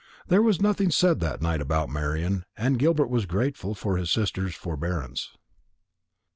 There 0.27 0.41
was 0.41 0.59
nothing 0.59 0.89
said 0.89 1.19
that 1.19 1.43
night 1.43 1.61
about 1.61 1.87
Marian, 1.87 2.43
and 2.57 2.79
Gilbert 2.79 3.05
was 3.05 3.27
grateful 3.27 3.75
for 3.75 3.97
his 3.97 4.09
sister's 4.11 4.55
forbearance. 4.55 5.37